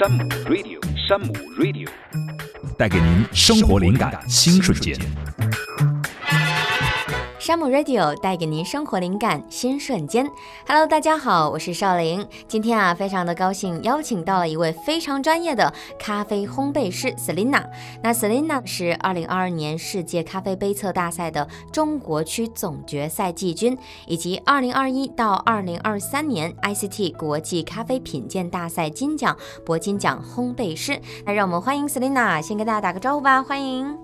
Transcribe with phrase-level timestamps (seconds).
[0.00, 1.86] 山姆 Radio，山姆 Radio，
[2.78, 4.98] 带给您生活灵感新瞬间。
[7.50, 10.24] 山姆 Radio 带给您生活灵感新瞬间。
[10.68, 12.24] Hello，大家好，我是少玲。
[12.46, 17.64] 今天啊，非常的高兴邀请到了一位非常专业的咖啡烘焙师 Selina。
[18.04, 31.00] 那 Selina 是2022年世界咖啡杯测大赛的中国区总决赛季军，以及2021到2023年 ICT 国际咖啡品鉴大赛金奖、铂金奖烘焙师。
[31.26, 33.98] 那让我们欢迎 Selina，先跟大家打个招呼吧，欢迎。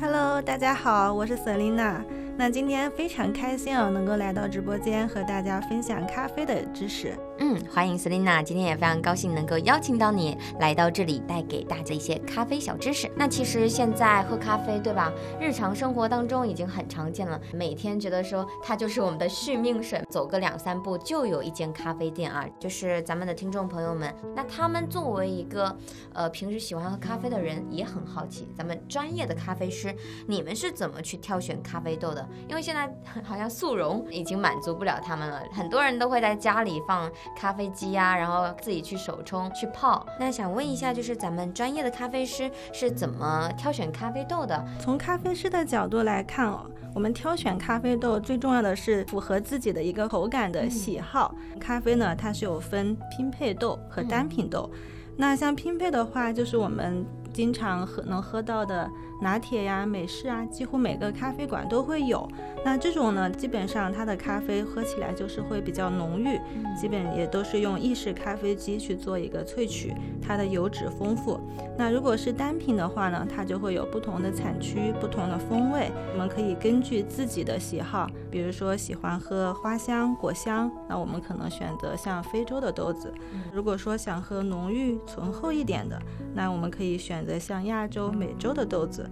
[0.00, 2.02] Hello，大家好，我是 Selina。
[2.40, 7.14] 那今天非常开心哦，能够来到直播间和大家分享咖啡的知识。
[7.42, 13.10] 嗯，欢迎 Selina，今天也非常高兴能够邀请到你来到这里，带给大家一些咖啡小知识。
[13.16, 15.10] 那其实现在喝咖啡，对吧？
[15.40, 22.44] 日常生活当中已经很常见了，每天觉得说它就是我们的续命水，走个两三步就有一间咖啡店啊。
[22.58, 25.74] 就是咱们的听众朋友们，那他们作为一个
[26.12, 32.28] 呃平时喜欢喝咖啡的人，也很好奇，咱们专业的咖啡师，你们是怎么去挑选咖啡豆的？
[32.50, 37.10] 因为现在好像速溶已经满足不了他们了，很多人都会在家里放。
[37.36, 40.06] 咖啡机呀，然后自己去手冲去泡。
[40.18, 44.64] 那想问一下，就是咱们专业的咖啡师是怎么挑选咖啡豆的？
[44.78, 51.34] 从咖啡师的角度来看哦，我们挑选咖啡豆最重要的是符合自己的一个口感的喜好。
[51.58, 54.70] 咖啡呢，它是有分拼配豆和单品豆。
[55.16, 58.90] 那像拼配的话，就是我们经常喝能喝到的。
[59.22, 62.26] 拿铁呀、美式啊，几乎每个咖啡馆都会有。
[62.64, 66.40] 那这种呢，基本上它的咖啡喝起来就是会比较浓郁，
[66.74, 71.38] 基本也都是用意式咖啡机去做一个萃取，它的油脂丰富。
[71.76, 75.92] 那如果是单品的话呢，它就会有不同的产区、不同的风味。
[76.14, 83.08] 我们可以根据自己的喜好，比如说喜欢喝花香、果香，那我们可能选择像非洲的豆子；
[83.52, 86.00] 如果说想喝浓郁、醇厚一点的，
[86.32, 89.08] 那我们可以选选择像亚洲、美洲的豆子。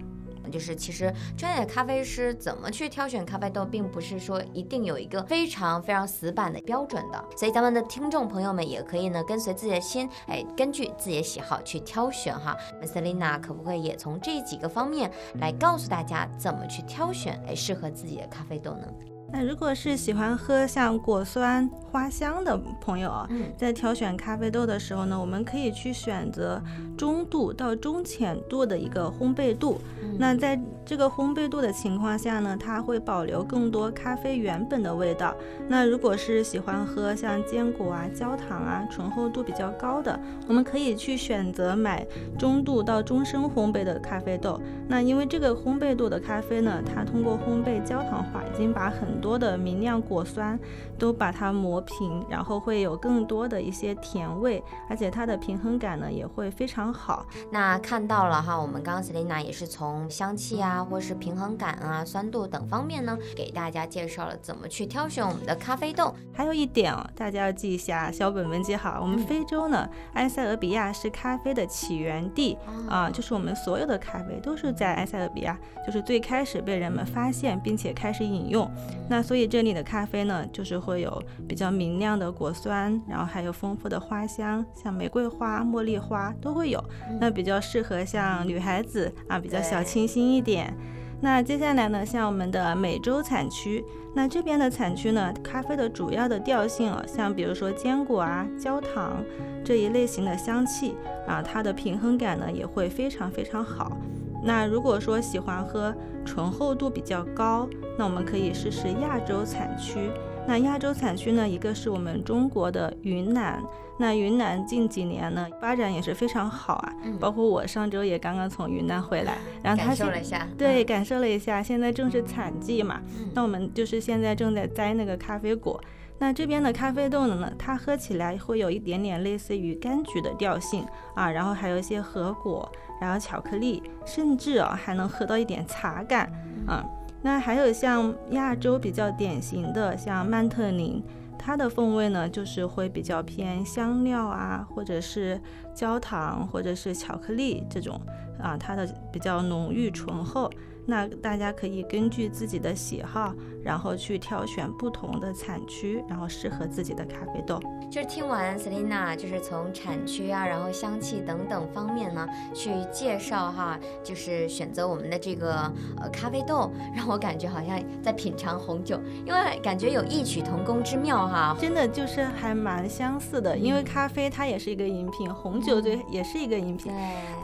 [0.50, 12.56] 就是其实专业的咖啡师怎么去挑选咖啡豆，并不是说一定有一个非常非常死板的标准的，所以咱们的听众朋友们也可以呢跟随自己的心，哎，根据自己的喜好去挑选哈。
[12.80, 18.88] 那 Selina 可不可以也从这几个方面来告诉大家怎么去挑选哎适合自己的咖啡豆呢？
[19.30, 26.60] 那如果是喜欢喝像果酸、花香的朋友啊，在挑选咖啡豆的时候呢，我们可以去选择
[26.96, 29.78] 中度到中浅度的一个烘焙度。
[30.18, 35.34] 那在这个烘焙度的情况下呢，它会保留更多咖啡原本的味道。
[35.68, 40.18] 那如果是喜欢喝像坚果啊、焦糖啊、醇厚度比较高的，
[40.48, 42.04] 我们可以去选择买
[42.38, 44.60] 中度到中深烘焙的咖啡豆。
[44.88, 50.58] 那因为这个烘焙度的咖啡呢，它通过烘焙焦糖化，已经把很多的明亮果酸
[50.98, 57.26] 都把它磨平，然后会有更多的一些甜味，而且它的平衡感呢也会非常好。
[57.52, 60.78] 那看到了哈，我们刚刚 Selina 也是从香气啊。
[60.88, 66.14] 或是平衡感啊、酸度等方面呢，给大家介绍了怎么去挑选我们的咖啡豆。
[66.32, 68.98] 还有一点哦，大家要记一下，小本本记好。
[69.02, 72.56] 我们非洲呢，埃塞俄比亚是咖啡的起源地
[72.88, 78.70] 啊，就是我们所有的咖啡都是在埃塞俄比亚，就是最开始被人们发现并且开始饮用。
[79.08, 86.82] 那所以这里的咖啡呢，就是会有比较明亮的果酸，然后还有丰富的花香，像玫瑰花、茉莉花都会有。
[87.20, 90.72] 那比较适合像女孩子啊，比较小清新一点。
[91.20, 99.24] 那接下来呢，像我们的美洲产区，那这边的产区呢，咖啡的主要的调性啊，像比如说坚果啊、焦糖
[99.64, 100.94] 这一类型的香气
[101.26, 103.96] 啊，它的平衡感呢也会非常非常好。
[104.42, 105.94] 那如果说喜欢喝
[106.24, 107.68] 醇厚度比较高，
[107.98, 110.10] 那我们可以试试亚洲产区。
[110.46, 113.62] 那亚洲产区呢，一个是我们中国的云南。
[114.00, 123.00] 那云南近几年呢，发展也是非常好啊，包括我上周也刚刚从云南回来，然后他感受了一下，对，感受了一下，现在正是产季嘛，
[123.34, 125.80] 那我们就是现在正在摘那个咖啡果，
[126.18, 130.84] 那这边的咖啡豆呢，它喝起来会有一点点类似于柑橘的调性
[131.14, 132.70] 啊，然后还有一些核果，
[133.00, 136.30] 然后巧克力，甚至啊还能喝到一点茶感
[136.66, 136.84] 啊，
[137.22, 141.02] 那还有像亚洲比较典型的像曼特宁。
[141.40, 145.40] 它的风味呢，就是会比较偏香料啊，或者是
[145.72, 147.98] 焦糖，或者是巧克力这种
[148.42, 150.50] 啊，它的比较浓郁醇厚。
[150.90, 157.60] 那大家可以根据自己的喜好，然后去挑选不同的产区，然后适合自己的咖啡豆。
[157.90, 171.54] 就是听完 Selina，就是从产区啊，然后香气等等方面呢，去介绍哈，就是选择我们的这个呃咖啡豆，让我感觉好像在品尝红酒，因为感觉有异曲同工之妙哈。
[171.60, 176.90] 真的就是还蛮相似的，因为咖啡它也是一个饮品，红酒对也是一个饮品，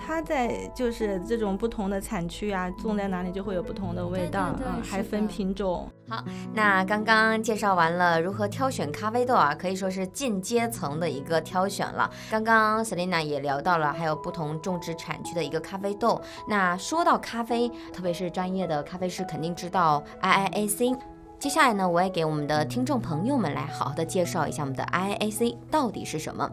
[0.06, 5.90] 它在就是这种不同的产区啊，种在哪里就会有不同的味道啊，还分品种。
[6.08, 6.22] 好，
[6.54, 12.08] 那刚刚介绍完了如何挑选咖啡豆啊，可以说是进阶层的一个挑选了。
[12.31, 16.20] 刚刚 Selina 也聊到了，还有不同种植产区的一个咖啡豆。
[16.48, 20.96] 那说到咖啡，特别是专业的咖啡师肯定知道 IIAC。
[21.44, 26.50] 接下来呢，我也给我们的听众朋友们来好好的介绍一下我们的 IAC 到底是什么。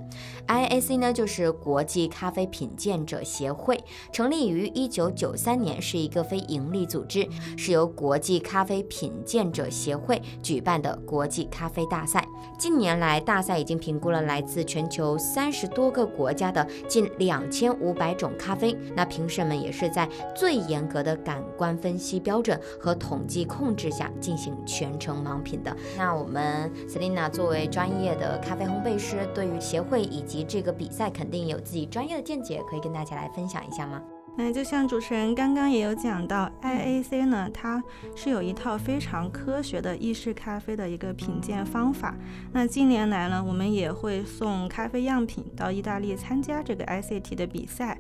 [0.48, 12.28] IAC 呢，就是国际咖啡品鉴者协会，成立于一九九三年，是一个非营利组织，是由国际咖啡品鉴者协会举办的国际咖啡大赛。
[12.58, 18.78] 近年来，大赛已经评估了来自全球三十多个国家的近两千五百种咖啡。
[18.94, 24.52] 那评审们也是在最严格的感官分析标准和统计控制下进行。
[24.82, 25.78] 全程盲品的。
[25.96, 34.02] 那我们 Selina 作为专业的咖啡烘焙师，对于协会以及这个比赛，肯定有自己专业的见解，可以跟大家来分享一下吗？
[34.38, 37.84] 那就像主持人刚刚也有讲到，IAC 呢，它
[38.16, 42.16] 是有一套非常科学的意式咖啡的一个品鉴方法。
[42.54, 48.00] 那近年来呢，我们也会送咖啡样品到意大利参加这个 ICT 的比赛。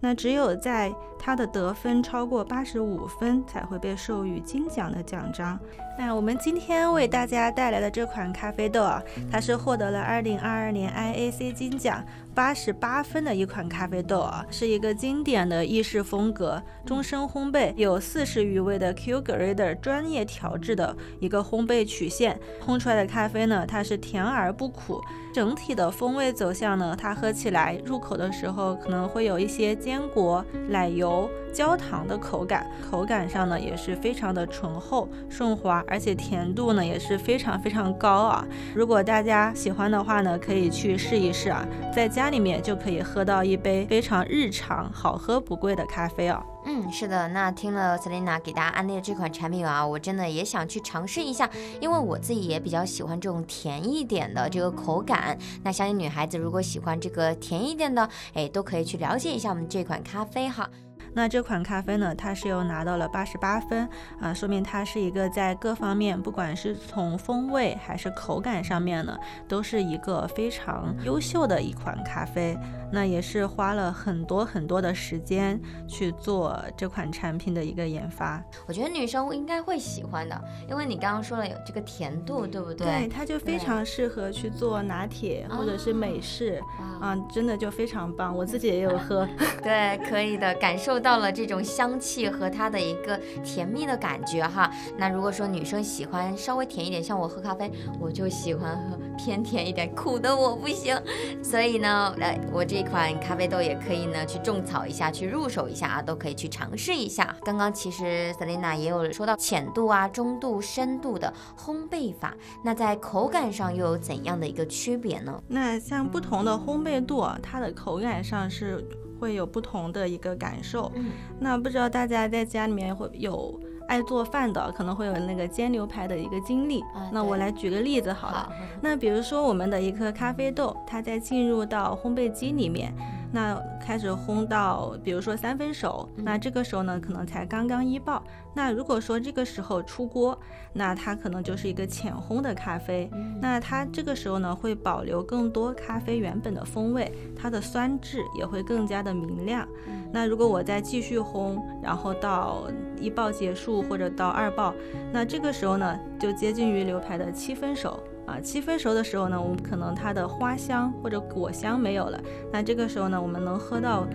[0.00, 5.58] 那只有在它的得分超过八十五分，才会被授予金奖的奖章。
[5.98, 12.02] 那我们今天为大家带来的这款咖啡豆啊，它是获得了二零二二年 IAC 金奖
[12.40, 25.02] 八十八分的一款咖啡豆啊，是一个经典的意式风格，终身烘焙，有四十余位的 Q Grader 专业调制的一个烘焙曲线，烘出来的咖啡呢，它是甜而不苦。
[25.34, 31.28] 整体的风味走向呢，它喝起来入口的时候可能会有一些坚果、奶油。
[31.52, 38.46] 焦糖的口感，口感上呢也是非常的醇厚顺滑，而且甜度呢也是非常非常高啊！
[38.74, 46.42] 如果大家喜欢的话呢，可以去试一试啊，在家里面就可以喝到一杯非常日常、好喝不贵的咖啡哦。
[46.66, 51.48] 嗯，是的，那听了 Selina 给大家安利的这款产品啊，我真的也想去尝试一下，
[51.80, 55.36] 因为我自己也比较喜欢这种甜一点的这个口感。
[55.62, 60.68] 那相信女孩子如果喜欢这个甜一点的，哎，都可以去了解一下我们这款咖啡哈。
[61.12, 63.88] 那这款咖啡呢，它是又拿到了八十八分
[64.20, 69.18] 啊，说明它是一个在各方面，不管是从风味还是口感上面呢，
[69.48, 72.56] 都是一个非常优秀的一款咖啡。
[72.92, 78.42] 那也是花了很多很多的时间去做这款产品的一个研发。
[78.66, 82.86] 我觉得女生应该会喜欢的，因为你刚刚说了有这个甜度，对不对？
[82.86, 86.60] 对，它就非常适合去做拿铁或者是美式
[87.00, 88.36] 啊，真的就非常棒。
[88.36, 89.26] 我自己也有喝，
[89.62, 94.70] 对，可以的，感受到了这种香气和它的一个甜蜜的感觉哈。
[94.98, 100.94] 那如果说女生喜欢稍微甜一点，像我喝咖啡，我就喜欢喝偏甜一点，苦的我不行。
[101.42, 102.84] 所以呢，呃，我这。
[102.90, 107.36] 款咖啡豆也可以呢，去种草一下，去入手一下啊，都可以去尝试一下。
[107.44, 115.40] 刚刚其实 Selina 也有说到浅度啊、中度、深度的烘焙法，那在口感上又有怎样的一个区别呢？
[115.46, 118.84] 那像不同的烘焙度，它的口感上是
[119.20, 120.90] 会有不同的一个感受。
[120.96, 123.60] 嗯，那不知道大家在家里面会有。
[123.90, 126.80] 爱做饭的可能会有那个煎牛排的一个经历，
[127.12, 128.48] 那我来举个例子好了。
[128.80, 132.94] 那比如说我们的一颗咖啡豆，它在进入到烘焙机里面。
[133.32, 138.22] 那开始烘到，比如说三分熟，那这个时候呢，可能才刚刚一爆。
[138.54, 140.36] 那如果说这个时候出锅，
[140.72, 143.08] 那它可能就是一个浅烘的咖啡。
[143.40, 149.66] 那它这个时候呢，会保留更多咖啡原本的风味，它的酸质也会更加的明亮。
[150.12, 152.66] 那如果我再继续烘，然后到
[152.98, 154.74] 一爆结束或者到二爆，
[155.12, 158.02] 那这个时候呢，就接近于流排的七分熟。
[158.30, 162.20] 啊，七分熟的时候呢，我们可能它的花香或者果香没有了。
[162.52, 164.06] 那这个时候呢，我们能喝到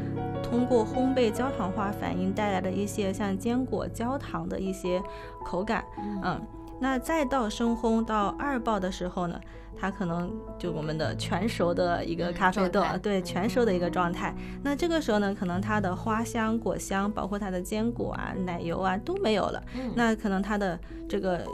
[0.41, 5.03] 通过烘焙焦糖化反应带来的一些像坚果、焦糖的一些
[5.43, 5.83] 口感。
[6.23, 6.41] 嗯，
[6.79, 9.37] 那再到深烘到二爆的时候呢，
[9.77, 14.33] 它可能就我们的全熟的一个咖啡豆，对，全熟的一个状态。
[14.63, 19.61] 那这个时候呢，可能它的花香、果香，包括它的坚果啊、奶油啊都没有了。
[19.93, 20.79] 那可能它的
[21.09, 21.45] 这个。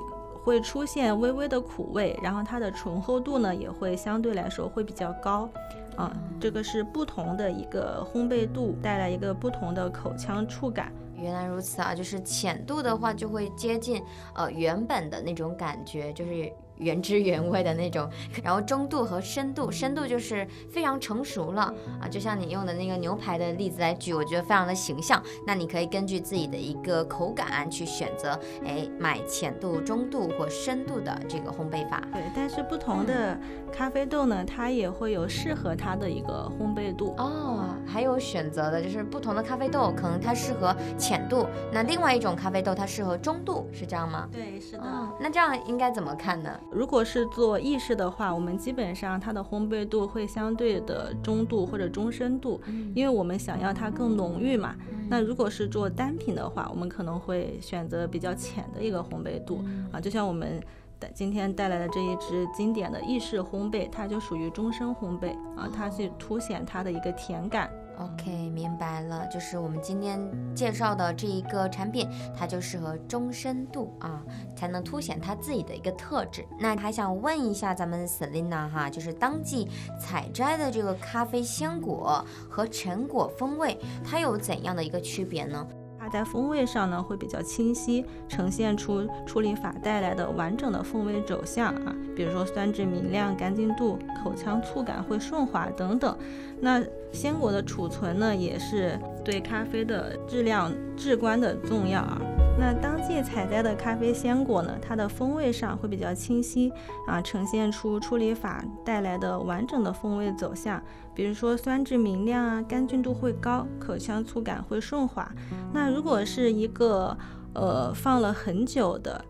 [0.44, 5.50] 会出现微微的苦味，然后它的醇厚度呢也会相对来说会比较高，
[5.96, 10.92] 啊，这个是不同的一个烘焙度带来一个不同的口腔触感。
[11.16, 14.02] 原来如此啊，就是浅度的话就会接近
[14.34, 18.10] 呃原本的那种感觉，就是原汁原味的那种。
[18.44, 25.22] 然后中度和深度，深度就是非常成熟了啊，就像你用的那个牛排的例子来举，我觉得非常的形象。
[25.46, 32.02] 那你可以根据自己的一个口感去选择，哎，买浅度、中度或深度的这个烘焙法。
[32.12, 33.40] 对，但是不同的
[33.72, 44.28] 咖啡豆呢，它也会有适合它的一个烘焙度哦，还有选择的就是不同的咖啡豆，可能它适合浅度，那另外一种咖啡豆它适合中度，是这样吗？
[44.32, 44.84] 对，是的。
[45.20, 46.50] 那这样应该怎么看呢？
[46.72, 52.62] 如果是做意式的话，我们基本上它的烘焙度会相对的中度或者中深度，
[52.96, 54.75] 因为我们想要它更浓郁嘛。
[55.10, 60.62] 那如果是做单品的话，我们可能会选择比较浅的一个烘焙度啊，就像我们
[60.98, 67.70] 带今天带来的这一支经典的意式烘焙，它就属于中深烘焙啊，它是凸显它的一个甜感。
[68.01, 70.20] OK，明白了，就是我们今天
[70.55, 74.24] 介绍的这一个产品，它就适合中深度啊，
[74.55, 76.43] 才能凸显它自己的一个特质。
[76.60, 85.67] 那还想问一下咱们 Selina 哈，就是当季采摘的这个咖啡鲜果和成果风味，它有怎样的一个区别呢？
[86.12, 96.15] 在风味上呢会比较清晰，呈现出处理法带来的完整的风味走向啊，比如说酸质明亮、干净度、口腔触感会顺滑等等。
[96.60, 102.22] 那鲜果的储存呢，也是对咖啡的质量至关的重要啊。
[102.62, 106.72] 那当季采摘的咖啡鲜果呢，它的风味上会比较清晰
[107.08, 110.80] 啊，呈现出处理法带来的完整的风味走向。
[111.15, 115.27] 比如说酸质明亮啊，干净度会高，口腔触感会顺滑。
[115.74, 117.18] 那如果是一个
[117.56, 119.25] 呃放了很久的。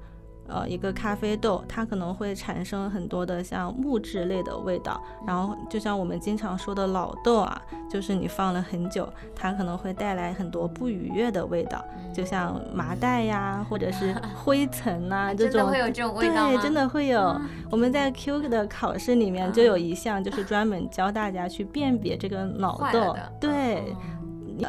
[0.53, 15.53] 呃，一个咖啡豆，它可能会产生很多的像木质类的味道，然后就像我们经常说的老豆啊，就是你放了很久，它可能会带来很多不愉悦的味道，就像麻袋呀，或者是 灰尘呐这种。
[15.53, 17.39] 真的会有这种味道对，真的会有。
[17.69, 23.15] 我们在 Q 的考试里面就有一项，就是专门教大家去辨别这个老豆。
[23.39, 23.95] 对。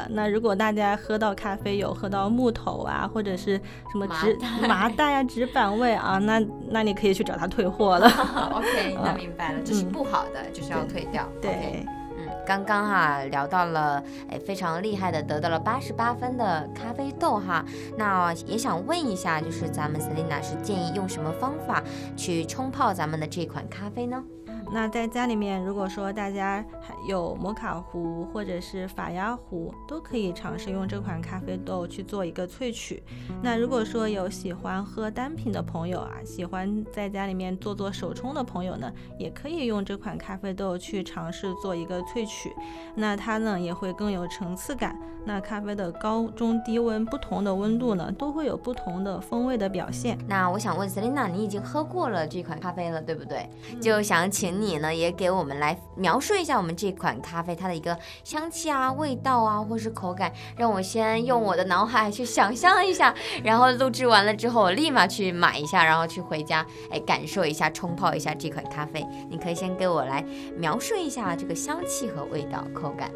[0.09, 3.59] 那如果大家喝到咖啡有喝到木头啊，或者是
[3.91, 4.37] 什么纸
[4.67, 8.07] 麻袋啊、纸板味啊，那那你可以去找他退货了。
[8.53, 11.27] OK，那明白了，这是不好的，就是要退掉。
[11.41, 11.85] 对，
[12.17, 17.63] 嗯，刚刚哈聊到了，哎，非常厉害的，得到了八十八分的咖啡豆哈。
[17.97, 21.83] 那也想问一下，就是咱们 Selina 是建议用什么方法
[22.15, 24.23] 去冲泡咱们的这款咖啡呢？
[24.71, 33.03] 那在家里面，如果说大家还有摩卡壶或者是法压壶，都可以尝试用这款咖啡豆去做一个萃取。
[33.41, 42.51] 那如果说有喜欢喝单品的朋友啊，喜欢在家里面做做手冲的朋友呢，也可以用这款咖啡豆去尝试做一个萃取。
[42.95, 44.97] 那它呢也会更有层次感。
[45.25, 50.17] 那咖啡的高中低温不同的温度呢，都会有不同的风味的表现。
[50.27, 53.47] 那我想问 Selina，你已经喝过了这款咖啡了，对不对？
[53.79, 60.31] 就想请你呢，也给我们来描述一下我们这款咖啡它的一个香气啊、味道啊，或是口感。
[60.57, 69.05] 让我先用我的脑海去想象一下，然后录制完了之后，我立马去买一下，然后去回家，哎，感受一下、冲泡一下这款咖啡。
[69.29, 70.23] 你可以先给我来
[70.57, 73.09] 描述一下这个香气和味道、口感。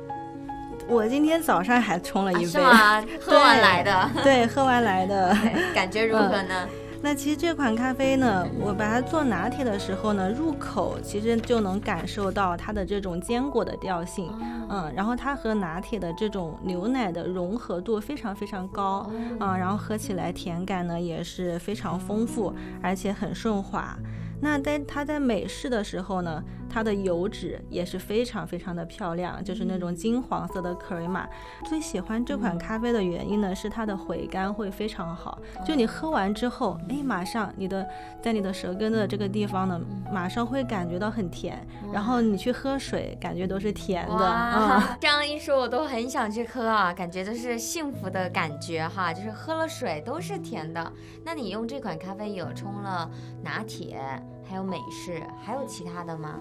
[0.88, 3.04] 我今天早上还冲了一杯，是吗？
[3.20, 5.36] 喝完来的，对，喝完来的，
[5.76, 6.68] 感觉如何呢？
[7.02, 14.30] 那其实这款咖啡呢，我把它做拿铁的时候呢，入口其实就能感受到它的这种坚果的调性，
[14.70, 23.98] 嗯，然后它和拿铁的这种牛奶的融合度非常非常高，啊，然后喝起来甜感呢也是非常丰富，而且很顺滑。
[24.40, 31.28] 那在它在美式的时候呢，它的油脂也是非常非常的漂亮，就是那种金黄色的克瑞玛。
[31.66, 35.40] 最喜欢这款咖啡的原因呢，是它的回甘会非常好。
[35.66, 37.88] 就你喝完之后，哎，马上你的
[38.22, 39.80] 在你的舌根的这个地方呢，
[40.12, 41.66] 马上会感觉到很甜。
[41.92, 44.28] 然后你去喝水，感觉都是甜的。
[44.28, 50.92] 啊，这样一说，我都很想去喝啊，感觉都是幸福的感觉哈，就是喝了水都是甜的。
[51.24, 53.10] 那你用这款咖啡有冲了
[53.44, 54.00] 拿铁？
[54.50, 56.40] 还有美式，还有其他的吗？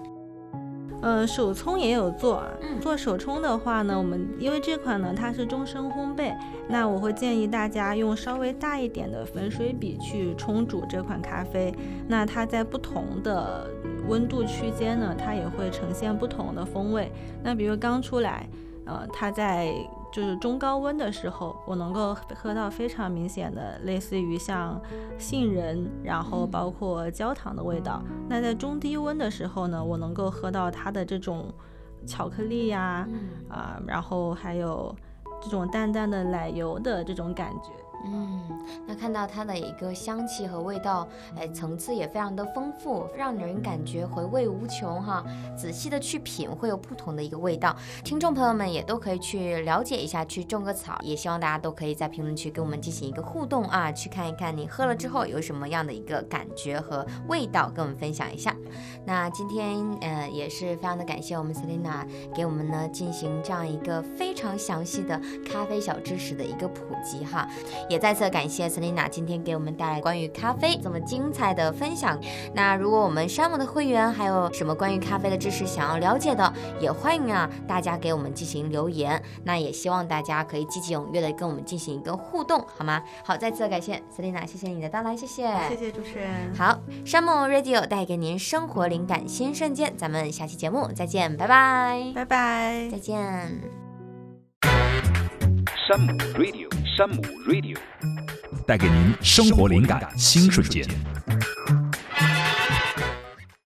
[1.01, 2.43] 呃，手冲也有做。
[2.81, 6.35] 做手冲的话呢，我们因为这款呢它是终身烘焙，
[6.67, 11.71] 那我会建议大家用稍微大一点的粉水笔去冲煮这款咖啡。
[12.07, 13.69] 那它在不同的
[14.07, 17.11] 温度区间呢，它也会呈现不同的风味。
[17.43, 18.49] 那比如刚出来，
[18.85, 19.71] 呃，它在。
[20.11, 24.81] 就是中高温的时候，我能够喝到非常明显的，类似于像
[25.17, 28.01] 杏仁，然后包括焦糖的味道。
[28.27, 31.53] 那在中低温的时候呢，我能够喝到它的这种
[32.05, 33.07] 巧克力呀，
[33.49, 34.95] 啊，然后还有
[35.41, 37.71] 这种淡淡的奶油的这种感觉。
[38.09, 38.39] 嗯，
[38.87, 45.23] 那看到它的一个香气和味道，哎，层次也非常的丰富，让人感觉回味无穷哈。
[45.57, 47.75] 仔细的去品，会有不同的一个味道。
[48.03, 50.97] 听众朋友们也都可以去了解一下，去种个草。
[51.03, 58.55] 也希望大家都可以在评论区跟我们进行一个互动啊，去看一看你喝了之后有什么样的一个感觉和味道，跟我们分享一下。
[59.05, 67.47] 那今天呃也是非常的感谢我们 Selina 给我们呢进行这样一个非常详细的咖啡小知识的一个普及哈。
[67.89, 72.15] 也也再次感谢 Selina 今天给我们带来关于咖啡这么精彩的分享。
[72.53, 79.19] 那如果我们山姆的会员还有什么关于咖啡的知识想要了解的，也欢迎啊大家给我们进行留言。
[79.43, 83.01] 那也希望大家可以积极踊跃的跟我们进行一个互动，好吗？
[83.25, 86.53] 好，再次感谢 Selina，谢谢你的到来，谢谢，谢谢主持人。
[86.55, 93.59] 好，山姆 Radio 带给您生活灵感新瞬间，咱们下期节目再见，拜拜，拜拜，再见。
[95.87, 97.77] 山姆 Radio，山姆 Radio，
[98.65, 100.83] 带给您生活灵感新瞬间。